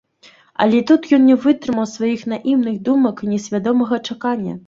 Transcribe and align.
Але 0.63 0.79
тут 0.91 1.01
ён 1.17 1.27
не 1.31 1.35
вытрымаў 1.43 1.85
сваіх 1.91 2.23
наіўных 2.33 2.81
думак 2.89 3.23
і 3.27 3.29
несвядомага 3.37 3.95
чакання. 4.07 4.53